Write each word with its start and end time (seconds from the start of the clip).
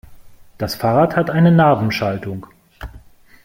Das 0.57 0.73
Fahrrad 0.73 1.15
hat 1.15 1.29
eine 1.29 1.51
Nabenschaltung. 1.51 2.47